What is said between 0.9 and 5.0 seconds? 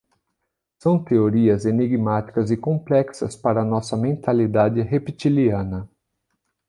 teorias enigmáticas e complexas para nossa mentalidade